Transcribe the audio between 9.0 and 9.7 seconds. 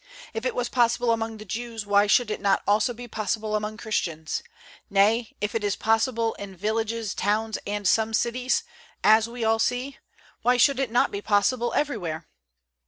as we all